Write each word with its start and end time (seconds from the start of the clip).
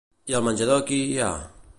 I 0.31 0.35
al 0.39 0.45
menjador 0.47 0.81
qui 0.87 0.99
hi 1.11 1.19
ha? 1.27 1.31